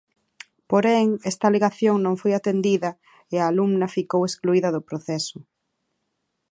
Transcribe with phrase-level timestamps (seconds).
[0.71, 2.91] Porén esta alegación non foi atendida
[3.33, 5.37] e a alumna ficou excluída do proceso.